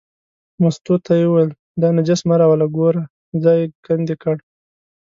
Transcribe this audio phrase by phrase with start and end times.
[0.61, 1.51] مستو ته یې وویل
[1.81, 3.03] دا نجس مه راوله، ګوره
[3.43, 4.35] ځای یې کندې کړ.